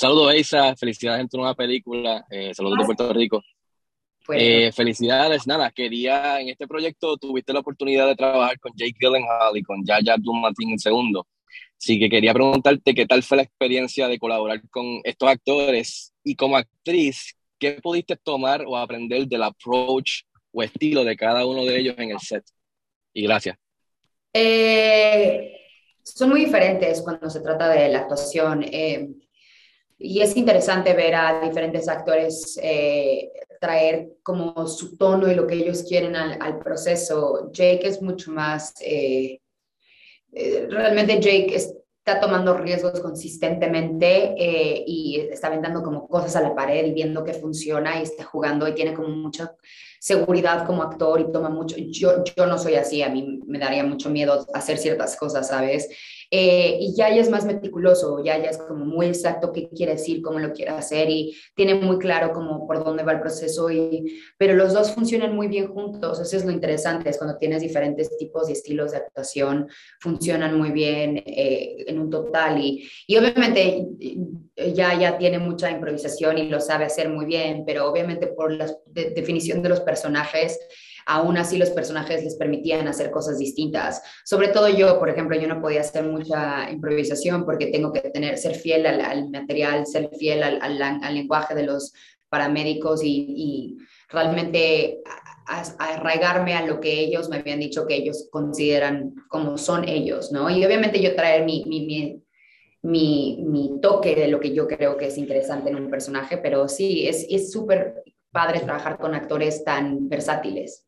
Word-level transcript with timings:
Saludos, 0.00 0.32
Eisa. 0.32 0.74
Felicidades 0.76 1.20
en 1.20 1.28
tu 1.28 1.36
nueva 1.36 1.54
película. 1.54 2.24
Eh, 2.30 2.54
saludos 2.54 2.78
de 2.78 2.84
Puerto 2.86 3.12
Rico. 3.12 3.42
Eh, 4.32 4.72
felicidades. 4.72 5.46
Nada, 5.46 5.70
quería, 5.70 6.40
en 6.40 6.48
este 6.48 6.66
proyecto 6.66 7.18
tuviste 7.18 7.52
la 7.52 7.60
oportunidad 7.60 8.06
de 8.06 8.16
trabajar 8.16 8.58
con 8.60 8.72
Jake 8.74 8.94
Gyllenhaal 8.98 9.58
y 9.58 9.62
con 9.62 9.84
Yaya 9.84 10.14
Abdul-Mateen 10.14 10.78
segundo. 10.78 11.28
Así 11.78 11.98
que 11.98 12.08
quería 12.08 12.32
preguntarte 12.32 12.94
qué 12.94 13.04
tal 13.04 13.22
fue 13.22 13.36
la 13.36 13.42
experiencia 13.42 14.08
de 14.08 14.18
colaborar 14.18 14.62
con 14.70 15.02
estos 15.04 15.28
actores 15.28 16.14
y 16.24 16.34
como 16.34 16.56
actriz, 16.56 17.36
¿qué 17.58 17.72
pudiste 17.72 18.16
tomar 18.16 18.64
o 18.66 18.78
aprender 18.78 19.26
del 19.26 19.42
approach 19.42 20.22
o 20.50 20.62
estilo 20.62 21.04
de 21.04 21.14
cada 21.14 21.44
uno 21.44 21.62
de 21.66 21.78
ellos 21.78 21.96
en 21.98 22.12
el 22.12 22.20
set? 22.20 22.44
Y 23.12 23.24
gracias. 23.24 23.58
Eh, 24.32 25.60
son 26.02 26.30
muy 26.30 26.46
diferentes 26.46 27.02
cuando 27.02 27.28
se 27.28 27.40
trata 27.40 27.68
de 27.68 27.90
la 27.90 27.98
actuación. 27.98 28.62
Eh, 28.64 29.06
y 30.02 30.20
es 30.20 30.36
interesante 30.36 30.94
ver 30.94 31.14
a 31.14 31.40
diferentes 31.40 31.86
actores 31.88 32.58
eh, 32.62 33.30
traer 33.60 34.14
como 34.22 34.66
su 34.66 34.96
tono 34.96 35.30
y 35.30 35.34
lo 35.34 35.46
que 35.46 35.56
ellos 35.56 35.84
quieren 35.86 36.16
al, 36.16 36.58
proceso. 36.58 37.50
Jake 37.52 37.86
es 37.86 38.00
mucho 38.00 38.32
más, 38.32 38.74
realmente 40.32 41.20
Jake 41.20 41.54
está 41.54 42.18
tomando 42.18 42.56
riesgos 42.56 42.98
consistentemente 43.00 44.34
y 44.86 45.20
está 45.30 45.48
aventando 45.48 45.82
como 45.82 46.08
cosas 46.08 46.34
a 46.36 46.40
la 46.40 46.54
pared 46.54 46.86
y 46.86 46.92
viendo 46.92 47.22
que 47.22 47.34
funciona 47.34 48.00
y 48.00 48.04
está 48.04 48.24
jugando 48.24 48.66
y 48.66 48.74
tiene 48.74 48.94
como 48.94 49.10
mucha 49.10 49.54
seguridad 50.00 50.66
como 50.66 50.82
actor 50.82 51.20
y 51.20 51.30
toma 51.30 51.50
mucho, 51.50 51.76
yo, 51.76 52.24
yo 52.24 52.46
no 52.46 52.58
soy 52.58 52.74
así, 52.76 53.02
a 53.02 53.10
mí 53.10 53.40
me 53.46 53.58
daría 53.58 53.84
mucho 53.84 54.08
miedo 54.08 54.46
hacer 54.54 54.78
ciertas 54.78 55.14
cosas, 55.14 55.48
¿sabes? 55.48 55.88
Eh, 56.32 56.78
y 56.80 56.94
ya 56.94 57.08
es 57.08 57.28
más 57.28 57.44
meticuloso, 57.44 58.22
ya 58.24 58.38
ya 58.38 58.50
es 58.50 58.58
como 58.58 58.84
muy 58.84 59.06
exacto 59.06 59.52
qué 59.52 59.68
quiere 59.68 59.92
decir, 59.92 60.22
cómo 60.22 60.38
lo 60.38 60.52
quiere 60.52 60.70
hacer 60.70 61.10
y 61.10 61.36
tiene 61.56 61.74
muy 61.74 61.98
claro 61.98 62.32
como 62.32 62.68
por 62.68 62.84
dónde 62.84 63.02
va 63.02 63.12
el 63.12 63.20
proceso, 63.20 63.68
y, 63.68 64.20
pero 64.38 64.54
los 64.54 64.72
dos 64.72 64.92
funcionan 64.92 65.34
muy 65.34 65.48
bien 65.48 65.66
juntos, 65.68 66.20
eso 66.20 66.36
es 66.36 66.44
lo 66.44 66.52
interesante, 66.52 67.10
es 67.10 67.18
cuando 67.18 67.36
tienes 67.36 67.62
diferentes 67.62 68.16
tipos 68.16 68.48
y 68.48 68.52
estilos 68.52 68.92
de 68.92 68.98
actuación, 68.98 69.68
funcionan 69.98 70.56
muy 70.56 70.70
bien 70.70 71.16
eh, 71.26 71.84
en 71.88 71.98
un 71.98 72.10
total 72.10 72.62
y, 72.62 72.88
y 73.08 73.16
obviamente 73.16 73.88
ya 74.74 74.94
ya 74.94 75.18
tiene 75.18 75.38
mucha 75.38 75.70
improvisación 75.70 76.38
y 76.38 76.48
lo 76.48 76.60
sabe 76.60 76.84
hacer 76.84 77.08
muy 77.08 77.26
bien, 77.26 77.64
pero 77.66 77.88
obviamente 77.88 78.26
por 78.26 78.52
la 78.52 78.66
definición 78.86 79.62
de 79.62 79.68
los 79.68 79.80
personajes, 79.80 80.58
aún 81.06 81.36
así 81.38 81.56
los 81.56 81.70
personajes 81.70 82.22
les 82.22 82.36
permitían 82.36 82.86
hacer 82.88 83.10
cosas 83.10 83.38
distintas. 83.38 84.02
Sobre 84.24 84.48
todo 84.48 84.68
yo, 84.68 84.98
por 84.98 85.08
ejemplo, 85.08 85.36
yo 85.36 85.48
no 85.48 85.60
podía 85.60 85.80
hacer 85.80 86.04
mucha 86.04 86.70
improvisación 86.70 87.44
porque 87.44 87.66
tengo 87.66 87.92
que 87.92 88.00
tener, 88.00 88.38
ser 88.38 88.54
fiel 88.54 88.86
al, 88.86 89.30
material, 89.30 89.86
ser 89.86 90.10
fiel 90.18 90.42
al, 90.42 91.14
lenguaje 91.14 91.54
de 91.54 91.64
los 91.64 91.92
paramédicos 92.28 93.02
y, 93.02 93.76
realmente 94.12 94.98
arraigarme 95.78 96.54
a 96.54 96.66
lo 96.66 96.80
que 96.80 96.98
ellos 96.98 97.28
me 97.28 97.36
habían 97.36 97.60
dicho 97.60 97.86
que 97.86 97.94
ellos 97.94 98.26
consideran 98.32 99.14
como 99.28 99.56
son 99.58 99.88
ellos, 99.88 100.32
¿no? 100.32 100.50
Y 100.50 100.64
obviamente 100.64 101.00
yo 101.00 101.14
traer 101.14 101.44
mi 101.44 101.62
mi, 102.82 103.38
mi, 103.42 103.80
toque 103.80 104.14
de 104.14 104.28
lo 104.28 104.40
que 104.40 104.54
yo 104.54 104.66
creo 104.66 104.96
que 104.96 105.06
es 105.06 105.18
interesante 105.18 105.70
en 105.70 105.76
un 105.76 105.90
personaje, 105.90 106.38
pero 106.38 106.68
sí, 106.68 107.06
es 107.06 107.52
súper 107.52 108.02
padre 108.30 108.60
trabajar 108.60 108.98
con 108.98 109.14
actores 109.14 109.64
tan 109.64 110.08
versátiles. 110.08 110.86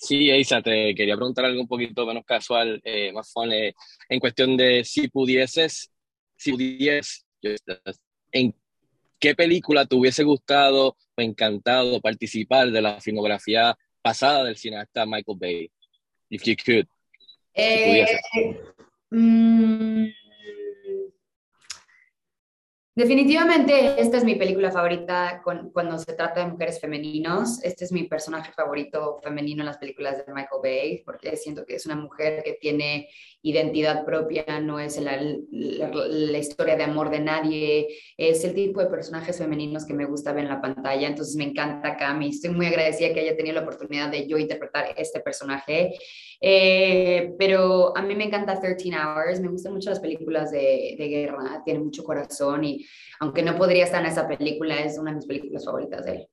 Sí, 0.00 0.30
Isa, 0.30 0.62
te 0.62 0.94
quería 0.94 1.14
preguntar 1.14 1.44
algo 1.44 1.60
un 1.60 1.68
poquito 1.68 2.06
menos 2.06 2.24
casual, 2.24 2.80
eh, 2.84 3.12
más 3.12 3.30
fun, 3.30 3.52
eh, 3.52 3.74
en 4.08 4.18
cuestión 4.18 4.56
de 4.56 4.82
si 4.82 5.08
pudieses, 5.08 5.92
si 6.36 6.52
pudieses, 6.52 7.26
¿en 8.32 8.54
qué 9.18 9.34
película 9.34 9.84
te 9.84 9.96
hubiese 9.96 10.24
gustado 10.24 10.96
o 11.16 11.20
encantado 11.20 12.00
participar 12.00 12.70
de 12.70 12.80
la 12.80 12.98
filmografía 12.98 13.76
pasada 14.00 14.44
del 14.44 14.56
cineasta 14.56 15.04
Michael 15.04 15.36
Bay? 15.38 15.70
If 16.30 16.44
you 16.44 16.56
could. 16.56 16.86
Eh, 17.52 18.06
mm, 19.10 20.06
Definitivamente 22.92 24.00
esta 24.00 24.16
es 24.16 24.24
mi 24.24 24.34
película 24.34 24.72
favorita 24.72 25.40
cuando 25.44 25.96
se 25.96 26.12
trata 26.12 26.40
de 26.40 26.50
mujeres 26.50 26.80
femeninos. 26.80 27.62
Este 27.62 27.84
es 27.84 27.92
mi 27.92 28.04
personaje 28.04 28.52
favorito 28.52 29.20
femenino 29.22 29.62
en 29.62 29.66
las 29.66 29.78
películas 29.78 30.18
de 30.18 30.32
Michael 30.32 30.60
Bay, 30.60 31.02
porque 31.04 31.36
siento 31.36 31.64
que 31.64 31.76
es 31.76 31.86
una 31.86 31.94
mujer 31.94 32.42
que 32.42 32.54
tiene 32.60 33.08
identidad 33.42 34.04
propia, 34.04 34.44
no 34.60 34.78
es 34.78 35.00
la, 35.00 35.18
historia 36.38 36.76
de 36.76 36.82
amor 36.82 37.10
de 37.10 37.20
nadie, 37.20 37.88
es 38.16 38.44
el 38.44 38.54
tipo 38.54 38.80
de 38.80 38.86
personajes 38.86 39.38
femeninos 39.38 39.86
que 39.86 39.94
me 39.94 40.04
gusta 40.04 40.32
ver 40.32 40.44
en 40.44 40.50
la 40.50 40.60
pantalla, 40.60 41.08
entonces 41.08 41.36
me 41.36 41.44
encanta 41.44 41.96
Cami, 41.96 42.28
estoy 42.28 42.50
muy 42.50 42.66
agradecida 42.66 43.14
que 43.14 43.20
haya 43.20 43.36
tenido 43.36 43.54
la 43.54 43.62
oportunidad 43.62 44.10
de 44.10 44.26
yo 44.26 44.36
interpretar 44.36 44.94
este 44.96 45.20
personaje, 45.20 45.94
eh, 46.38 47.32
pero 47.38 47.96
a 47.96 48.02
mí 48.02 48.14
me 48.14 48.24
encanta 48.24 48.60
13 48.60 48.90
Hours, 48.90 49.40
me 49.40 49.48
gustan 49.48 49.72
mucho 49.72 49.88
las 49.88 50.00
películas 50.00 50.50
de, 50.50 50.96
de 50.98 51.08
guerra, 51.08 51.62
tiene 51.64 51.80
mucho 51.80 52.04
corazón 52.04 52.64
aunque 53.20 53.42
no 53.42 53.56
podría 53.56 53.84
estar 53.84 54.00
en 54.00 54.10
esa 54.10 54.26
película, 54.26 54.78
es 54.80 54.98
una 54.98 55.10
de 55.10 55.16
mis 55.16 55.26
películas 55.26 55.64
favoritas 55.64 56.04
de 56.04 56.12
él. 56.12 56.29